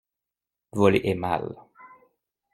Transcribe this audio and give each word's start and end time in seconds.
Voler 0.73 1.01
est 1.07 1.13
mal. 1.13 1.53